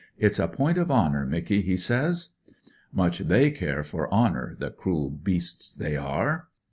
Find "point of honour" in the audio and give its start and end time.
0.47-1.27